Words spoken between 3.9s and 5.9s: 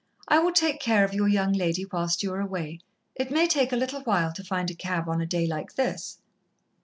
while to find a cab on a day like